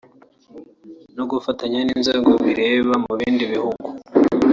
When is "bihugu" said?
3.53-3.87